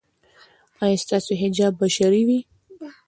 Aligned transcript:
ایا 0.83 0.97
ستاسو 1.03 1.31
حجاب 1.41 1.73
به 1.79 1.87
شرعي 1.95 2.23
وي؟ 2.27 2.39